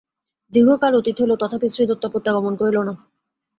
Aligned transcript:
দীর্ঘ 0.53 0.69
কাল 0.81 0.93
অতীত 0.95 1.15
হইল 1.21 1.33
তথাপি 1.41 1.67
শ্রীদত্ত 1.69 2.03
প্রত্যাগমন 2.13 2.53
করিল 2.59 2.77
না। 2.79 2.93